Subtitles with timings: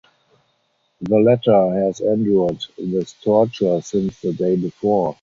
[1.01, 5.09] The latter has endured this torture since the day before.